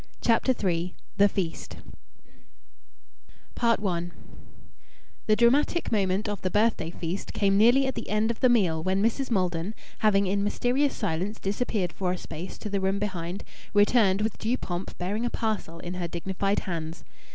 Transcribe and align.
CHAPTER 0.19 0.55
III 0.67 0.95
THE 1.17 1.29
FEAST 1.29 1.77
I 3.55 4.09
The 5.27 5.35
dramatic 5.35 5.91
moment 5.91 6.27
of 6.27 6.41
the 6.41 6.49
birthday 6.49 6.89
feast 6.89 7.33
came 7.33 7.55
nearly 7.55 7.85
at 7.85 7.93
the 7.93 8.09
end 8.09 8.31
of 8.31 8.39
the 8.39 8.49
meal 8.49 8.81
when 8.81 9.03
Mrs. 9.03 9.29
Maldon, 9.29 9.75
having 9.99 10.25
in 10.25 10.43
mysterious 10.43 10.95
silence 10.95 11.39
disappeared 11.39 11.93
for 11.93 12.11
a 12.11 12.17
space 12.17 12.57
to 12.57 12.69
the 12.71 12.81
room 12.81 12.97
behind, 12.97 13.43
returned 13.75 14.21
with 14.21 14.39
due 14.39 14.57
pomp 14.57 14.97
bearing 14.97 15.23
a 15.23 15.29
parcel 15.29 15.77
in 15.77 15.93
her 15.93 16.07
dignified 16.07 16.61
hands. 16.61 17.03